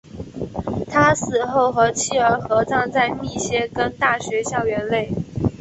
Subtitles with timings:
[0.89, 5.11] 他死后和妻儿合葬在密歇根大学校园内。